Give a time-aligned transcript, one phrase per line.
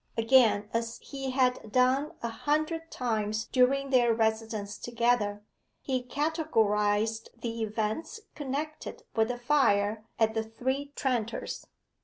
[0.17, 5.43] Again, as he had done a hundred times during their residence together,
[5.79, 11.67] he categorized the events connected with the fire at the Three Tranters.